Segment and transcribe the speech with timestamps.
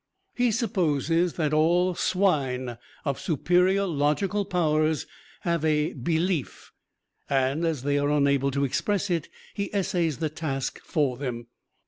[0.33, 5.05] He supposes that all swine of superior logical powers
[5.41, 6.71] have a "belief,"
[7.29, 11.45] and as they are unable to express it he essays the task for them.